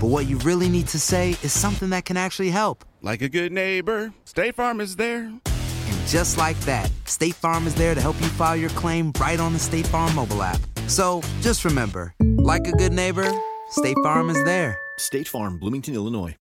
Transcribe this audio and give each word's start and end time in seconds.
but 0.00 0.08
what 0.08 0.26
you 0.26 0.38
really 0.38 0.68
need 0.68 0.88
to 0.88 0.98
say 0.98 1.30
is 1.42 1.52
something 1.52 1.90
that 1.90 2.04
can 2.04 2.16
actually 2.16 2.50
help. 2.50 2.84
Like 3.02 3.22
a 3.22 3.28
good 3.28 3.52
neighbor, 3.52 4.12
State 4.24 4.54
Farm 4.54 4.80
is 4.80 4.96
there. 4.96 5.24
And 5.24 6.06
just 6.06 6.36
like 6.36 6.58
that, 6.60 6.90
State 7.04 7.34
Farm 7.34 7.66
is 7.66 7.74
there 7.74 7.94
to 7.94 8.00
help 8.00 8.20
you 8.20 8.28
file 8.28 8.56
your 8.56 8.70
claim 8.70 9.12
right 9.20 9.40
on 9.40 9.52
the 9.52 9.58
State 9.58 9.86
Farm 9.86 10.14
mobile 10.14 10.42
app. 10.42 10.60
So 10.86 11.22
just 11.40 11.64
remember, 11.64 12.14
like 12.20 12.66
a 12.66 12.72
good 12.72 12.92
neighbor, 12.92 13.30
State 13.70 13.96
Farm 14.02 14.30
is 14.30 14.42
there. 14.44 14.78
State 14.98 15.28
Farm, 15.28 15.58
Bloomington, 15.58 15.94
Illinois. 15.94 16.36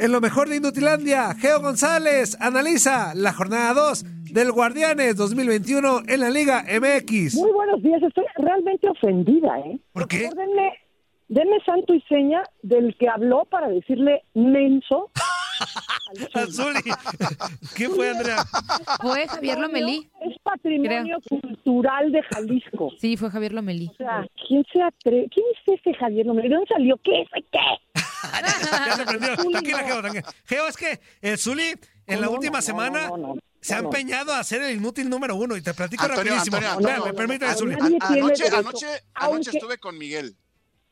En 0.00 0.10
lo 0.10 0.20
mejor 0.20 0.48
de 0.48 0.56
Indutilandia, 0.56 1.34
Geo 1.34 1.60
González 1.60 2.36
analiza 2.40 3.14
la 3.14 3.32
jornada 3.32 3.72
2 3.74 4.04
del 4.32 4.50
Guardianes 4.50 5.16
2021 5.16 6.02
en 6.08 6.20
la 6.20 6.30
Liga 6.30 6.64
MX. 6.64 7.36
Muy 7.36 7.52
buenos 7.52 7.82
días, 7.82 8.02
estoy 8.02 8.24
realmente 8.36 8.88
ofendida, 8.88 9.58
¿eh? 9.60 9.78
¿Por 9.92 10.08
qué? 10.08 10.28
favor, 10.28 10.44
denme 11.28 11.58
santo 11.64 11.94
y 11.94 12.00
seña 12.02 12.42
del 12.62 12.96
que 12.96 13.08
habló 13.08 13.44
para 13.44 13.68
decirle 13.68 14.24
menso. 14.34 15.10
Azuli. 16.34 16.92
¿Qué 17.76 17.88
fue, 17.88 18.10
Andrea? 18.10 18.44
Fue 19.00 19.26
Javier 19.26 19.58
Lomelí. 19.58 20.08
Es 20.20 20.36
patrimonio 20.42 21.18
cultural 21.28 22.12
de 22.12 22.22
Jalisco. 22.22 22.90
Sí, 23.00 23.16
fue 23.16 23.30
Javier 23.30 23.52
Lomelí. 23.52 23.88
O 23.92 23.96
sea, 23.96 24.26
¿quién 24.46 24.64
se 24.72 24.82
atreve? 24.82 25.28
¿Quién 25.32 25.46
es 25.52 25.74
este 25.74 25.94
Javier 25.94 26.26
Lomelí? 26.26 26.48
¿De 26.48 26.54
dónde 26.54 26.68
salió? 26.72 26.96
¿Qué 26.98 27.24
fue 27.30 27.42
qué? 27.50 27.58
Ya 28.86 28.96
se 28.96 29.04
prendió. 29.04 29.36
Tranquila, 29.50 29.78
Geo, 29.80 30.00
tranquila. 30.00 30.34
Geo, 30.46 30.66
es 30.66 30.76
que 30.76 31.00
el 31.20 31.38
Zuli 31.38 31.74
en 32.06 32.20
la 32.20 32.30
última 32.30 32.58
no, 32.58 32.62
semana 32.62 33.08
no, 33.08 33.16
no, 33.16 33.34
no, 33.34 33.40
se 33.60 33.74
ha 33.74 33.78
empeñado 33.78 34.32
a 34.32 34.42
ser 34.44 34.62
el 34.62 34.76
inútil 34.76 35.08
número 35.08 35.36
uno 35.36 35.56
y 35.56 35.62
te 35.62 35.74
platico 35.74 36.04
Antonio, 36.04 36.34
rapidísimo. 36.34 36.56
Espérame, 36.56 37.14
permíteme, 37.14 37.50
A 37.50 37.54
Zuli. 37.54 37.74
Anoche, 37.74 38.48
anoche, 38.48 38.86
anoche 39.14 39.50
estuve 39.52 39.78
con 39.78 39.96
Miguel, 39.98 40.36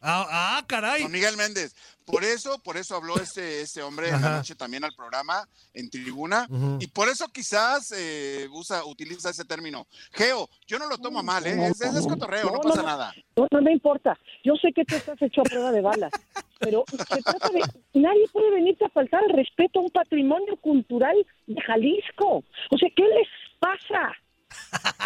Ah, 0.02 0.26
ah, 0.58 0.64
caray. 0.66 1.02
con 1.02 1.12
Miguel 1.12 1.36
Méndez. 1.36 1.74
Por 2.04 2.24
eso, 2.24 2.58
por 2.58 2.76
eso 2.76 2.96
habló 2.96 3.16
este, 3.16 3.60
este 3.60 3.80
hombre 3.80 4.10
Ajá. 4.10 4.34
anoche 4.34 4.56
también 4.56 4.82
al 4.84 4.92
programa 4.94 5.48
en 5.72 5.88
tribuna. 5.88 6.48
Y 6.80 6.88
por 6.88 7.08
eso 7.08 7.28
quizás 7.28 7.94
eh, 7.96 8.48
usa, 8.50 8.84
utiliza 8.84 9.30
ese 9.30 9.44
término. 9.44 9.86
Geo, 10.12 10.48
yo 10.66 10.78
no 10.80 10.88
lo 10.88 10.98
tomo 10.98 11.22
mal, 11.22 11.46
¿eh? 11.46 11.68
Es, 11.68 11.80
es, 11.80 11.94
es 11.94 12.06
cotorreo, 12.06 12.46
no, 12.46 12.52
No, 12.54 12.60
pasa 12.60 12.82
no, 12.82 12.88
nada. 12.88 13.14
No, 13.36 13.46
no 13.50 13.62
me 13.62 13.72
importa. 13.72 14.18
Yo 14.42 14.54
sé 14.56 14.72
que 14.72 14.84
tú 14.84 14.96
estás 14.96 15.20
hecho 15.22 15.42
a 15.42 15.44
prueba 15.44 15.70
de 15.70 15.80
balas, 15.80 16.12
pero 16.58 16.84
se 16.90 17.22
trata 17.22 17.48
de... 17.50 17.60
Nadie 17.94 18.26
puede 18.32 18.50
venirte 18.50 18.84
a 18.84 18.88
faltar 18.90 19.22
el 19.28 19.36
respeto 19.36 19.78
a 19.78 19.82
un 19.82 19.90
patrimonio 19.90 20.56
cultural 20.56 21.14
de 21.46 21.60
Jalisco. 21.62 22.42
O 22.70 22.78
sea, 22.78 22.88
¿qué 22.96 23.04
les 23.04 23.28
pasa? 23.60 24.12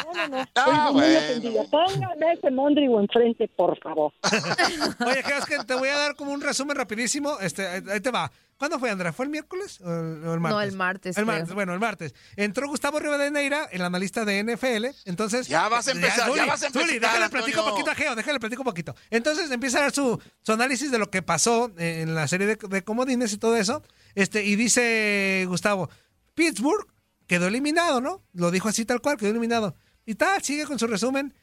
No, 0.04 0.12
no, 0.12 0.28
no. 0.28 0.44
Ah, 0.54 0.90
bueno. 0.92 1.64
Póngame 1.70 2.32
ese 2.32 2.50
mondrigo 2.50 3.00
enfrente, 3.00 3.48
por 3.56 3.78
favor. 3.80 4.12
Oye, 5.06 5.22
Geo, 5.22 5.38
es 5.38 5.46
que 5.46 5.58
te 5.64 5.74
voy 5.74 5.88
a 5.88 5.96
dar 5.96 6.14
como 6.14 6.32
un 6.32 6.40
resumen 6.40 6.76
rapidísimo. 6.76 7.38
Este, 7.40 7.66
ahí 7.66 8.00
te 8.00 8.10
va. 8.10 8.30
¿Cuándo 8.58 8.78
fue, 8.78 8.88
Andrea? 8.88 9.12
¿Fue 9.12 9.26
el 9.26 9.30
miércoles 9.30 9.80
o 9.82 9.90
el, 9.90 10.24
o 10.26 10.34
el 10.34 10.40
martes? 10.40 10.56
No, 10.56 10.62
el 10.62 10.72
martes, 10.72 11.18
El 11.18 11.26
martes, 11.26 11.52
bueno, 11.52 11.74
el 11.74 11.80
martes. 11.80 12.14
Entró 12.36 12.66
Gustavo 12.68 12.98
Rivadeneira, 12.98 13.64
el 13.70 13.82
analista 13.82 14.24
de 14.24 14.42
NFL. 14.42 14.86
Entonces. 15.04 15.46
Ya 15.48 15.68
vas 15.68 15.88
a 15.88 15.90
empezar, 15.90 16.18
ya 16.18 16.26
Zuli, 16.26 16.40
vas 16.46 16.62
a 16.62 16.70
Zuli, 16.70 16.94
empezar, 16.94 17.00
déjale 17.00 17.28
platico 17.28 17.62
un 17.62 17.70
poquito 17.70 17.90
a 17.90 17.94
Geo, 17.94 18.14
déjale 18.14 18.40
platico 18.40 18.62
un 18.62 18.66
poquito. 18.66 18.94
Entonces 19.10 19.50
empieza 19.50 19.78
a 19.78 19.82
dar 19.82 19.92
su, 19.92 20.18
su 20.42 20.52
análisis 20.52 20.90
de 20.90 20.98
lo 20.98 21.10
que 21.10 21.20
pasó 21.20 21.70
en 21.76 22.14
la 22.14 22.26
serie 22.28 22.46
de, 22.46 22.56
de 22.56 22.82
comodines 22.82 23.32
y 23.34 23.38
todo 23.38 23.56
eso. 23.56 23.82
Este, 24.14 24.42
y 24.44 24.56
dice 24.56 25.44
Gustavo, 25.48 25.90
Pittsburgh 26.34 26.86
quedó 27.26 27.46
eliminado, 27.46 28.00
¿no? 28.00 28.22
Lo 28.32 28.50
dijo 28.50 28.68
así 28.68 28.84
tal 28.84 29.00
cual, 29.00 29.16
quedó 29.16 29.30
eliminado. 29.30 29.76
Y 30.04 30.14
tal, 30.14 30.42
sigue 30.42 30.64
con 30.66 30.78
su 30.78 30.86
resumen. 30.86 31.34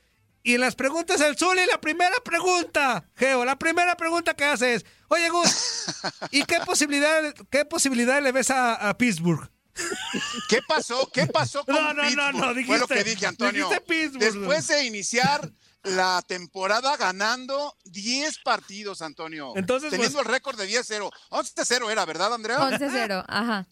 Y 0.46 0.56
en 0.56 0.62
las 0.62 0.76
preguntas 0.76 1.22
el 1.22 1.38
Zuli, 1.38 1.62
la 1.66 1.80
primera 1.80 2.16
pregunta, 2.24 3.10
Geo, 3.16 3.46
la 3.46 3.58
primera 3.58 3.96
pregunta 3.96 4.34
que 4.34 4.44
hace 4.44 4.74
es, 4.76 4.86
oye 5.08 5.30
Gus, 5.30 5.86
¿y 6.32 6.44
qué 6.44 6.60
posibilidad, 6.66 7.34
qué 7.50 7.64
posibilidad 7.64 8.22
le 8.22 8.32
ves 8.34 8.50
a, 8.52 8.74
a 8.90 8.98
Pittsburgh? 8.98 9.50
¿Qué 10.50 10.60
pasó? 10.68 11.10
¿Qué 11.14 11.28
pasó 11.28 11.64
con 11.64 11.76
No, 11.76 11.94
no, 11.94 11.94
no, 11.94 12.04
Pittsburgh? 12.04 12.34
no, 12.34 12.40
Fue 12.40 12.48
lo 12.48 12.54
dijiste- 12.56 12.94
que 12.96 13.04
dije, 13.04 13.26
Antonio. 13.26 13.68
dijiste 13.70 13.82
Pittsburgh. 13.88 14.20
Después 14.22 14.68
de 14.68 14.86
iniciar 14.86 15.50
la 15.84 16.22
temporada 16.28 16.96
ganando 16.98 17.76
10 17.86 18.40
partidos, 18.44 19.02
Antonio. 19.02 19.54
Entonces, 19.56 19.92
teniendo 19.92 20.18
pues- 20.18 20.26
el 20.28 20.32
récord 20.32 20.58
de 20.58 20.68
10-0. 20.68 21.10
11-0 21.30 21.90
era, 21.92 22.06
¿verdad, 22.06 22.34
Andrea? 22.34 22.60
11-0, 22.60 23.24
ajá. 23.28 23.66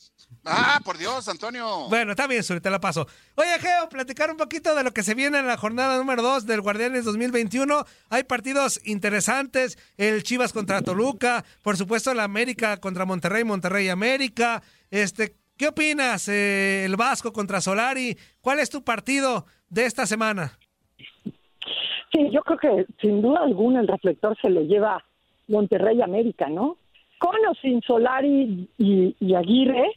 Ah, 0.43 0.79
por 0.83 0.97
Dios, 0.97 1.27
Antonio. 1.29 1.87
Bueno, 1.89 2.11
está 2.11 2.25
bien, 2.25 2.41
te 2.61 2.69
la 2.69 2.79
paso. 2.79 3.07
Oye, 3.35 3.59
Geo, 3.59 3.89
platicar 3.89 4.31
un 4.31 4.37
poquito 4.37 4.73
de 4.73 4.83
lo 4.83 4.91
que 4.91 5.03
se 5.03 5.13
viene 5.13 5.37
en 5.37 5.45
la 5.45 5.57
jornada 5.57 5.97
número 5.97 6.23
2 6.23 6.47
del 6.47 6.61
Guardianes 6.61 7.05
2021. 7.05 7.85
Hay 8.09 8.23
partidos 8.23 8.81
interesantes, 8.85 9.77
el 9.97 10.23
Chivas 10.23 10.51
contra 10.51 10.81
Toluca, 10.81 11.45
por 11.61 11.77
supuesto 11.77 12.13
la 12.15 12.23
América 12.23 12.77
contra 12.77 13.05
Monterrey, 13.05 13.43
Monterrey 13.43 13.89
América. 13.89 14.63
Este, 14.89 15.35
¿qué 15.57 15.67
opinas? 15.67 16.27
eh, 16.27 16.85
el 16.85 16.95
Vasco 16.95 17.31
contra 17.31 17.61
Solari. 17.61 18.17
¿Cuál 18.41 18.59
es 18.59 18.71
tu 18.71 18.83
partido 18.83 19.45
de 19.69 19.85
esta 19.85 20.07
semana? 20.07 20.57
Sí, 22.11 22.29
yo 22.31 22.41
creo 22.41 22.57
que 22.57 22.85
sin 22.99 23.21
duda 23.21 23.41
alguna 23.43 23.79
el 23.79 23.87
reflector 23.87 24.35
se 24.41 24.49
lo 24.49 24.61
lleva 24.61 25.03
Monterrey 25.47 26.01
América, 26.01 26.49
¿no? 26.49 26.77
Con 27.21 27.35
o 27.45 27.53
sin 27.61 27.83
Solari 27.83 28.67
y, 28.79 29.15
y 29.19 29.35
Aguirre, 29.35 29.91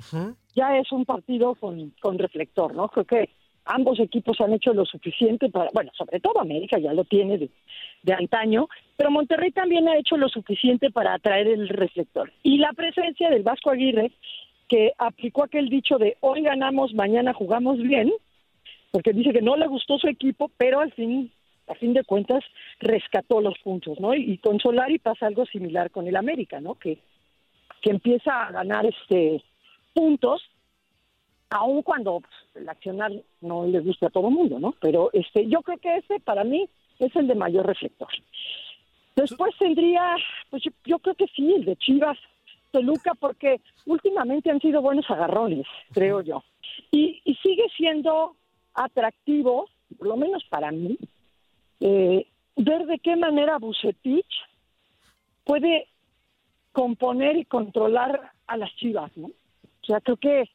ya 0.55 0.77
es 0.77 0.93
un 0.93 1.07
partido 1.07 1.55
con, 1.55 1.95
con 1.99 2.19
reflector, 2.19 2.75
¿no? 2.75 2.89
Creo 2.89 3.07
que 3.07 3.31
ambos 3.65 3.99
equipos 3.99 4.39
han 4.43 4.53
hecho 4.53 4.75
lo 4.75 4.85
suficiente 4.85 5.49
para, 5.49 5.71
bueno, 5.73 5.91
sobre 5.97 6.21
todo 6.21 6.39
América 6.39 6.79
ya 6.79 6.93
lo 6.93 7.05
tiene 7.05 7.39
de, 7.39 7.49
de 8.03 8.13
antaño, 8.13 8.69
pero 8.99 9.11
Monterrey 9.11 9.53
también 9.53 9.89
ha 9.89 9.97
hecho 9.97 10.19
lo 10.19 10.29
suficiente 10.29 10.91
para 10.91 11.15
atraer 11.15 11.47
el 11.47 11.71
reflector. 11.71 12.31
Y 12.43 12.59
la 12.59 12.75
presencia 12.75 13.31
del 13.31 13.43
Vasco 13.43 13.71
Aguirre, 13.71 14.13
que 14.69 14.93
aplicó 14.99 15.45
aquel 15.45 15.71
dicho 15.71 15.97
de 15.97 16.19
hoy 16.21 16.43
ganamos, 16.43 16.93
mañana 16.93 17.33
jugamos 17.33 17.79
bien, 17.79 18.13
porque 18.91 19.15
dice 19.15 19.33
que 19.33 19.41
no 19.41 19.57
le 19.57 19.67
gustó 19.67 19.99
su 19.99 20.09
equipo, 20.09 20.51
pero 20.59 20.81
al 20.81 20.93
fin, 20.93 21.33
a 21.69 21.75
fin 21.77 21.95
de 21.95 22.05
cuentas, 22.05 22.45
rescató 22.81 23.41
los 23.41 23.59
puntos, 23.61 23.99
¿no? 23.99 24.15
Y, 24.15 24.33
y 24.33 24.37
con 24.37 24.61
Solari 24.61 24.99
pasa 24.99 25.27
algo 25.27 25.47
similar 25.47 25.91
con 25.91 26.07
el 26.07 26.17
América, 26.17 26.61
¿no? 26.61 26.75
Que, 26.75 26.99
que 27.85 27.91
empieza 27.91 28.47
a 28.47 28.51
ganar 28.51 28.87
este 28.87 29.45
puntos, 29.93 30.43
aun 31.51 31.83
cuando 31.83 32.21
pues, 32.21 32.33
el 32.55 32.69
accionar 32.69 33.13
no 33.43 33.67
le 33.67 33.81
gusta 33.81 34.07
a 34.07 34.11
todo 34.11 34.29
el 34.29 34.35
mundo, 34.35 34.59
¿no? 34.59 34.75
Pero 34.81 35.11
este, 35.13 35.47
yo 35.47 35.61
creo 35.61 35.77
que 35.77 35.99
ese 35.99 36.19
para 36.21 36.45
mí 36.45 36.67
es 36.99 37.15
el 37.15 37.27
de 37.27 37.35
mayor 37.35 37.67
reflector. 37.67 38.09
Después 39.15 39.55
tendría, 39.59 40.17
pues 40.49 40.63
yo, 40.87 40.99
creo 40.99 41.15
que 41.15 41.27
sí, 41.37 41.53
el 41.53 41.67
de 41.67 41.77
Chivas, 41.77 42.19
Toluca, 42.73 43.13
porque 43.21 43.61
últimamente 43.85 44.51
han 44.51 44.61
sido 44.61 44.81
buenos 44.81 45.09
agarrones, 45.11 45.67
creo 45.93 46.23
yo. 46.23 46.43
Y, 46.91 47.21
y 47.25 47.35
sigue 47.37 47.67
siendo 47.77 48.35
atractivo, 48.73 49.69
por 49.99 50.09
lo 50.09 50.17
menos 50.17 50.43
para 50.49 50.73
mí, 50.73 50.99
eh, 51.81 52.27
ver 52.57 52.87
de 52.87 52.99
qué 52.99 53.15
manera 53.15 53.59
Bucetich 53.59 54.27
puede 55.45 55.87
componer 56.75 57.37
y 57.37 57.45
controlar 57.45 58.33
a 58.47 58.57
las 58.59 58.75
Chivas, 58.77 59.17
¿no? 59.17 59.29
O 59.29 59.87
sea, 59.87 60.01
creo 60.01 60.17
que 60.17 60.51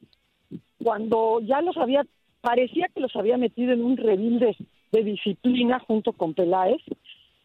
cuando 0.84 1.40
ya 1.42 1.62
los 1.62 1.78
había, 1.78 2.06
parecía 2.42 2.90
que 2.94 3.00
los 3.00 3.16
había 3.16 3.38
metido 3.38 3.72
en 3.72 3.84
un 3.84 3.96
redil 3.96 4.38
de, 4.40 4.56
de 4.92 5.04
disciplina 5.04 5.80
junto 5.80 6.12
con 6.14 6.34
Peláez, 6.34 6.82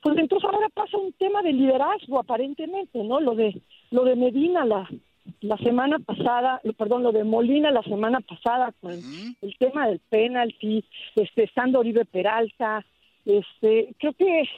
pues 0.03 0.19
entonces 0.19 0.51
ahora 0.51 0.69
pasa 0.69 0.99
un 0.99 1.13
tema 1.13 1.41
de 1.43 1.53
liderazgo 1.53 2.19
aparentemente, 2.19 3.03
¿no? 3.05 3.21
Lo 3.21 3.35
de 3.35 3.63
lo 3.91 4.05
de 4.05 4.17
Medina 4.17 4.67
la 4.67 4.89
la 5.41 5.57
semana 5.59 5.99
pasada, 5.99 6.61
perdón, 6.77 7.03
lo 7.03 7.13
de 7.13 7.25
Molina 7.25 7.71
la 7.71 7.83
semana 7.83 8.21
pasada 8.21 8.75
con 8.81 8.93
el 8.93 9.57
tema 9.59 9.87
del 9.87 10.01
penalti, 10.11 10.85
este 11.15 11.45
estando 11.45 11.79
Oribe 11.79 12.05
Peralta, 12.05 12.85
este 13.25 13.95
creo 13.99 14.13
que 14.15 14.49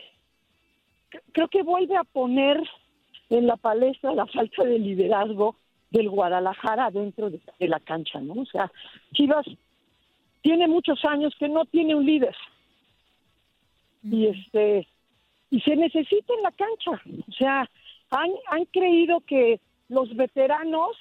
creo 1.32 1.48
que 1.48 1.62
vuelve 1.62 1.96
a 1.96 2.04
poner 2.04 2.60
en 3.30 3.46
la 3.46 3.56
palestra 3.56 4.14
la 4.14 4.26
falta 4.26 4.64
de 4.64 4.78
liderazgo 4.78 5.56
del 5.90 6.10
Guadalajara 6.10 6.90
dentro 6.90 7.30
de, 7.30 7.40
de 7.58 7.68
la 7.68 7.80
cancha, 7.80 8.20
¿no? 8.20 8.34
O 8.34 8.46
sea, 8.46 8.70
Chivas 9.14 9.46
tiene 10.42 10.68
muchos 10.68 11.04
años 11.04 11.34
que 11.38 11.48
no 11.48 11.64
tiene 11.64 11.94
un 11.94 12.06
líder. 12.06 12.34
Y 14.02 14.26
este 14.26 14.86
y 15.50 15.60
se 15.60 15.76
necesita 15.76 16.34
en 16.34 16.42
la 16.42 16.52
cancha. 16.52 17.02
O 17.28 17.32
sea, 17.32 17.70
han, 18.10 18.30
han 18.48 18.64
creído 18.66 19.20
que 19.20 19.60
los 19.88 20.14
veteranos, 20.16 20.96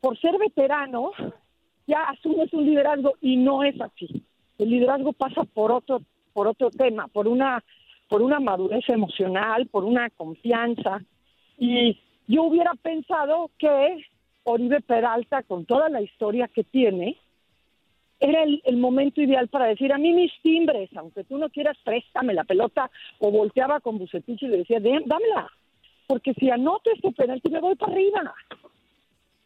por 0.00 0.18
ser 0.18 0.38
veteranos, 0.38 1.12
ya 1.86 2.02
asumes 2.04 2.52
un 2.52 2.66
liderazgo 2.66 3.14
y 3.20 3.36
no 3.36 3.62
es 3.62 3.80
así. 3.80 4.22
El 4.58 4.70
liderazgo 4.70 5.12
pasa 5.12 5.44
por 5.44 5.70
otro, 5.70 6.02
por 6.32 6.48
otro 6.48 6.70
tema, 6.70 7.08
por 7.08 7.28
una, 7.28 7.62
por 8.08 8.22
una 8.22 8.40
madurez 8.40 8.88
emocional, 8.88 9.66
por 9.66 9.84
una 9.84 10.10
confianza. 10.10 11.00
Y 11.58 12.00
yo 12.26 12.44
hubiera 12.44 12.74
pensado 12.74 13.50
que 13.58 14.04
Oribe 14.44 14.80
Peralta, 14.80 15.42
con 15.42 15.64
toda 15.64 15.88
la 15.88 16.00
historia 16.00 16.48
que 16.48 16.64
tiene, 16.64 17.16
era 18.18 18.42
el, 18.42 18.76
momento 18.76 19.20
ideal 19.20 19.48
para 19.48 19.66
decir 19.66 19.92
a 19.92 19.98
mí 19.98 20.12
mis 20.12 20.32
timbres, 20.42 20.88
aunque 20.96 21.24
tú 21.24 21.36
no 21.36 21.50
quieras, 21.50 21.76
préstame 21.84 22.32
la 22.32 22.44
pelota, 22.44 22.90
o 23.18 23.30
volteaba 23.30 23.80
con 23.80 23.98
Bucetich 23.98 24.42
y 24.42 24.48
le 24.48 24.58
decía, 24.58 24.80
dámela, 24.80 25.50
porque 26.06 26.32
si 26.34 26.50
anoto 26.50 26.90
este 26.90 27.12
penalti 27.12 27.50
me 27.50 27.60
voy 27.60 27.74
para 27.74 27.92
arriba. 27.92 28.34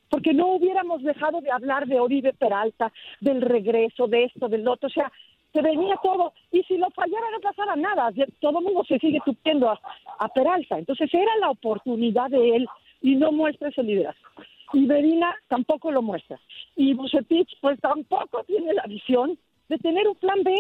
Porque 0.08 0.34
no 0.34 0.48
hubiéramos 0.48 1.02
dejado 1.02 1.40
de 1.40 1.50
hablar 1.50 1.86
de 1.86 2.00
Oribe 2.00 2.32
Peralta, 2.32 2.92
del 3.20 3.40
regreso, 3.42 4.08
de 4.08 4.24
esto, 4.24 4.48
del 4.48 4.66
otro, 4.66 4.88
o 4.88 4.92
sea, 4.92 5.10
se 5.52 5.62
venía 5.62 5.96
todo, 6.02 6.32
y 6.52 6.62
si 6.62 6.76
lo 6.76 6.90
fallara 6.90 7.30
no 7.32 7.40
pasaba 7.40 7.76
nada, 7.76 8.10
todo 8.40 8.58
el 8.58 8.64
mundo 8.64 8.84
se 8.86 8.98
sigue 8.98 9.20
tupiendo 9.24 9.70
a, 9.70 10.28
Peralta, 10.34 10.78
entonces 10.78 11.12
era 11.12 11.34
la 11.40 11.50
oportunidad 11.50 12.30
de 12.30 12.56
él 12.56 12.68
y 13.02 13.16
no 13.16 13.32
muestra 13.32 13.68
ese 13.68 13.82
liderazgo 13.82 14.28
y 14.72 14.80
Medina 14.80 15.34
tampoco 15.48 15.90
lo 15.90 16.02
muestra. 16.02 16.38
Y 16.76 16.94
Bucetich, 16.94 17.58
pues 17.60 17.80
tampoco 17.80 18.44
tiene 18.44 18.72
la 18.74 18.84
visión 18.84 19.38
de 19.68 19.78
tener 19.78 20.06
un 20.08 20.14
plan 20.16 20.42
B. 20.42 20.54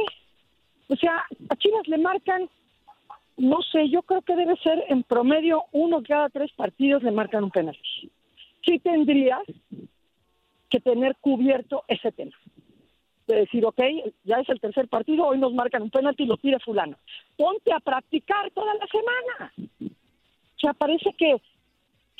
O 0.88 0.96
sea, 0.96 1.24
a 1.48 1.56
Chivas 1.56 1.86
le 1.86 1.98
marcan, 1.98 2.48
no 3.36 3.62
sé, 3.62 3.88
yo 3.88 4.02
creo 4.02 4.22
que 4.22 4.36
debe 4.36 4.56
ser 4.56 4.84
en 4.88 5.02
promedio 5.02 5.64
uno 5.72 6.02
cada 6.02 6.28
tres 6.28 6.50
partidos 6.52 7.02
le 7.02 7.12
marcan 7.12 7.44
un 7.44 7.50
penalti. 7.50 8.10
Sí 8.64 8.78
tendrías 8.80 9.42
que 10.68 10.80
tener 10.80 11.16
cubierto 11.20 11.84
ese 11.88 12.12
tema. 12.12 12.36
De 13.30 13.40
decir, 13.40 13.64
ok, 13.64 13.80
ya 14.24 14.36
es 14.36 14.48
el 14.48 14.60
tercer 14.60 14.88
partido, 14.88 15.26
hoy 15.26 15.38
nos 15.38 15.52
marcan 15.52 15.82
un 15.82 15.90
penalti 15.90 16.24
y 16.24 16.26
lo 16.26 16.36
tira 16.36 16.58
fulano. 16.58 16.96
Ponte 17.36 17.72
a 17.72 17.80
practicar 17.80 18.50
toda 18.50 18.74
la 18.74 18.86
semana. 18.86 19.52
O 20.56 20.60
sea, 20.60 20.72
parece 20.74 21.12
que 21.16 21.40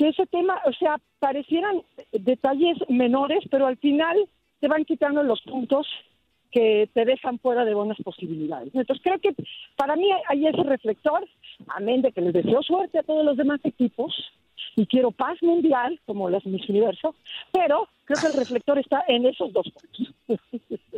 que 0.01 0.09
ese 0.09 0.25
tema, 0.25 0.59
o 0.65 0.73
sea, 0.73 0.97
parecieran 1.19 1.83
detalles 2.11 2.79
menores, 2.89 3.45
pero 3.51 3.67
al 3.67 3.77
final 3.77 4.17
te 4.59 4.67
van 4.67 4.87
quitando 4.87 5.23
los 5.23 5.43
puntos 5.43 5.87
que 6.51 6.89
te 6.95 7.05
dejan 7.05 7.39
fuera 7.39 7.67
de 7.67 7.75
buenas 7.75 7.99
posibilidades. 8.03 8.75
Entonces 8.75 9.05
creo 9.05 9.19
que 9.19 9.35
para 9.77 9.97
mí 9.97 10.09
hay 10.29 10.47
ese 10.47 10.63
reflector, 10.63 11.29
amén 11.69 12.01
de 12.01 12.13
que 12.13 12.23
les 12.23 12.33
deseo 12.33 12.63
suerte 12.63 12.99
a 12.99 13.03
todos 13.03 13.27
los 13.27 13.37
demás 13.37 13.61
equipos 13.63 14.15
y 14.75 14.87
quiero 14.87 15.11
paz 15.11 15.37
mundial 15.43 16.01
como 16.07 16.31
las 16.31 16.47
Miss 16.47 16.67
Universo, 16.71 17.15
pero 17.53 17.87
creo 18.07 18.21
que 18.23 18.27
el 18.29 18.39
reflector 18.39 18.79
está 18.79 19.05
en 19.07 19.27
esos 19.27 19.53
dos 19.53 19.67
puntos. 19.69 20.15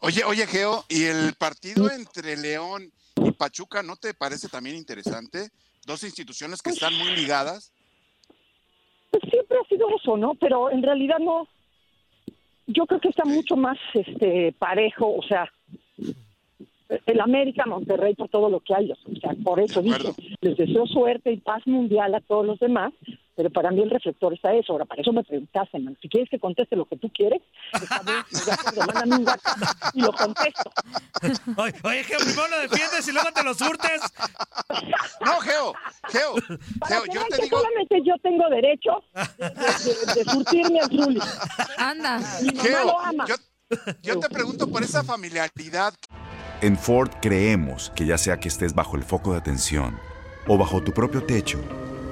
Oye, 0.00 0.24
oye, 0.24 0.46
Geo, 0.46 0.84
¿y 0.88 1.04
el 1.04 1.34
partido 1.34 1.90
entre 1.90 2.36
León 2.36 2.92
y 3.16 3.32
Pachuca 3.32 3.82
no 3.82 3.96
te 3.96 4.14
parece 4.14 4.48
también 4.48 4.76
interesante? 4.76 5.50
Dos 5.86 6.04
instituciones 6.04 6.62
que 6.62 6.70
están 6.70 6.94
muy 6.94 7.16
ligadas. 7.16 7.72
Pues 9.10 9.22
siempre 9.30 9.58
ha 9.58 9.68
sido 9.68 9.88
eso, 9.96 10.16
¿no? 10.16 10.34
Pero 10.34 10.70
en 10.70 10.82
realidad 10.82 11.18
no. 11.18 11.48
Yo 12.66 12.86
creo 12.86 13.00
que 13.00 13.08
está 13.08 13.24
mucho 13.24 13.56
más 13.56 13.78
este 13.94 14.52
parejo, 14.58 15.16
o 15.16 15.22
sea, 15.22 15.50
el 17.06 17.20
América, 17.20 17.64
Monterrey, 17.66 18.14
por 18.14 18.28
todo 18.28 18.50
lo 18.50 18.60
que 18.60 18.74
hay. 18.74 18.92
O 18.92 19.20
sea, 19.20 19.32
por 19.42 19.60
eso 19.60 19.82
dije, 19.82 20.12
les 20.40 20.56
deseo 20.56 20.86
suerte 20.86 21.32
y 21.32 21.38
paz 21.38 21.66
mundial 21.66 22.14
a 22.14 22.20
todos 22.20 22.46
los 22.46 22.58
demás, 22.58 22.92
pero 23.38 23.50
para 23.50 23.70
mí 23.70 23.80
el 23.82 23.88
reflector 23.90 24.34
está 24.34 24.52
eso. 24.52 24.72
Ahora, 24.72 24.84
para 24.84 25.00
eso 25.00 25.12
me 25.12 25.22
preguntaste, 25.22 25.78
man. 25.78 25.96
Si 26.02 26.08
quieres 26.08 26.28
que 26.28 26.40
conteste 26.40 26.74
lo 26.74 26.86
que 26.86 26.96
tú 26.96 27.08
quieres, 27.14 27.40
está 27.72 28.02
bien, 28.02 28.18
ya 28.76 28.84
mándame 28.84 29.14
un 29.14 29.28
WhatsApp 29.28 29.94
y 29.94 30.00
lo 30.00 30.12
contesto. 30.12 30.70
Oye, 31.56 31.74
oye, 31.84 32.02
Geo, 32.04 32.18
primero 32.18 32.48
lo 32.48 32.58
defiendes 32.58 33.06
y 33.06 33.12
luego 33.12 33.28
te 33.32 33.44
lo 33.44 33.54
surtes. 33.54 34.00
No, 35.24 35.38
Geo, 35.40 35.72
Geo, 36.08 36.34
Geo, 36.88 37.04
yo 37.12 37.24
te 37.28 37.36
que 37.36 37.42
digo, 37.44 37.58
solamente 37.58 38.00
yo 38.04 38.14
tengo 38.22 38.48
derecho 38.50 38.90
de, 39.36 39.44
de- 39.44 40.14
de 40.14 40.24
surtirme 40.30 40.80
al 40.80 40.88
Zuli. 40.90 41.20
Anda. 41.76 42.18
Mi 42.42 42.48
mamá 42.50 42.62
Geo, 42.62 42.84
lo 42.86 43.00
ama. 43.00 43.24
yo, 43.28 43.34
yo 44.02 44.18
te 44.18 44.28
pregunto 44.28 44.66
por 44.68 44.82
esa 44.82 45.04
familiaridad. 45.04 45.94
En 46.60 46.76
Ford 46.76 47.10
creemos 47.22 47.92
que 47.94 48.04
ya 48.04 48.18
sea 48.18 48.38
que 48.40 48.48
estés 48.48 48.74
bajo 48.74 48.96
el 48.96 49.04
foco 49.04 49.30
de 49.32 49.38
atención 49.38 49.96
o 50.48 50.58
bajo 50.58 50.82
tu 50.82 50.92
propio 50.92 51.22
techo, 51.24 51.60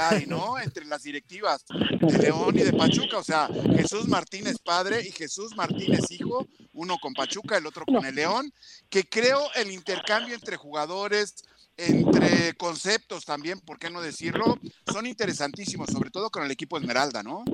Hay, 0.00 0.26
¿no? 0.26 0.58
Entre 0.58 0.84
las 0.84 1.02
directivas 1.02 1.64
de 1.68 2.18
León 2.18 2.56
y 2.56 2.62
de 2.62 2.72
Pachuca, 2.72 3.18
o 3.18 3.22
sea, 3.22 3.48
Jesús 3.76 4.08
Martínez 4.08 4.58
padre 4.58 5.06
y 5.06 5.12
Jesús 5.12 5.54
Martínez 5.56 6.10
hijo, 6.10 6.46
uno 6.74 6.96
con 7.00 7.14
Pachuca, 7.14 7.58
el 7.58 7.66
otro 7.66 7.84
con 7.84 8.04
el 8.04 8.14
León, 8.14 8.52
que 8.88 9.04
creo 9.04 9.40
el 9.56 9.70
intercambio 9.70 10.34
entre 10.34 10.56
jugadores, 10.56 11.44
entre 11.76 12.54
conceptos 12.54 13.24
también, 13.24 13.60
¿por 13.60 13.78
qué 13.78 13.90
no 13.90 14.00
decirlo? 14.00 14.58
Son 14.86 15.06
interesantísimos, 15.06 15.88
sobre 15.90 16.10
todo 16.10 16.30
con 16.30 16.44
el 16.44 16.50
equipo 16.50 16.76
Esmeralda, 16.76 17.22
¿no? 17.22 17.44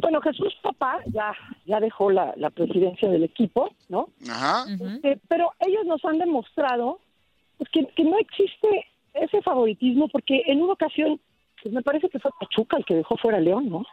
Bueno, 0.00 0.20
Jesús 0.22 0.54
Papá 0.62 1.00
ya, 1.06 1.34
ya 1.66 1.80
dejó 1.80 2.10
la, 2.10 2.32
la 2.36 2.48
presidencia 2.50 3.08
del 3.10 3.24
equipo, 3.24 3.74
¿no? 3.88 4.08
Ajá. 4.28 4.64
Este, 4.70 5.20
pero 5.28 5.52
ellos 5.60 5.84
nos 5.84 6.02
han 6.04 6.18
demostrado 6.18 7.00
pues, 7.58 7.68
que, 7.70 7.86
que 7.88 8.04
no 8.04 8.18
existe 8.18 8.86
ese 9.14 9.42
favoritismo, 9.42 10.08
porque 10.08 10.42
en 10.46 10.62
una 10.62 10.72
ocasión, 10.72 11.20
pues 11.62 11.74
me 11.74 11.82
parece 11.82 12.08
que 12.08 12.18
fue 12.18 12.30
Pachuca 12.38 12.76
el 12.76 12.84
que 12.84 12.94
dejó 12.94 13.16
fuera 13.16 13.38
a 13.38 13.40
León, 13.40 13.68
¿no? 13.68 13.84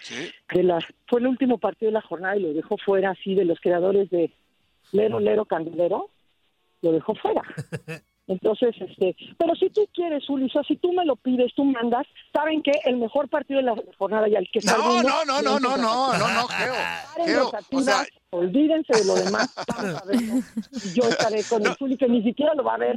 Sí. 0.00 0.30
Que 0.48 0.62
la, 0.62 0.78
fue 1.08 1.20
el 1.20 1.26
último 1.28 1.58
partido 1.58 1.90
de 1.90 1.94
la 1.94 2.02
jornada 2.02 2.36
y 2.36 2.42
lo 2.42 2.52
dejó 2.52 2.76
fuera 2.76 3.10
así 3.10 3.34
de 3.34 3.44
los 3.44 3.60
creadores 3.60 4.10
de 4.10 4.32
Lero, 4.92 5.20
Lero, 5.20 5.44
Candelero, 5.44 6.10
lo 6.82 6.92
dejó 6.92 7.14
fuera. 7.14 7.42
Entonces, 8.28 8.74
este, 8.78 9.16
pero 9.36 9.54
si 9.56 9.68
tú 9.70 9.86
quieres, 9.92 10.28
Ulises, 10.30 10.66
si 10.66 10.76
tú 10.76 10.92
me 10.92 11.04
lo 11.04 11.16
pides, 11.16 11.52
tú 11.54 11.64
mandas, 11.64 12.06
¿saben 12.32 12.62
que 12.62 12.70
El 12.84 12.96
mejor 12.96 13.28
partido 13.28 13.58
de 13.58 13.66
la 13.66 13.74
jornada 13.98 14.28
y 14.28 14.36
al 14.36 14.48
que 14.52 14.60
está 14.60 14.76
No, 14.76 15.02
no, 15.02 15.24
no, 15.24 15.42
no, 15.42 15.58
no, 15.58 15.76
no, 15.76 16.16
no, 16.16 16.28
no, 16.28 16.48
Geo. 16.48 16.72
Los 17.26 17.52
o 17.72 17.80
sea, 17.80 18.06
olvídense 18.30 18.96
de 18.96 19.04
lo 19.04 19.14
demás. 19.16 19.52
Yo 20.94 21.08
estaré 21.08 21.42
con 21.44 21.66
el 21.66 21.74
Zuli, 21.76 21.96
que 21.96 22.08
ni 22.08 22.22
siquiera 22.22 22.54
lo 22.54 22.62
va 22.62 22.74
a 22.74 22.78
ver. 22.78 22.96